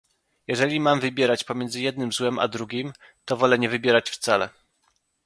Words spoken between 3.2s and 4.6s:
to wolę nie wybierać wcale"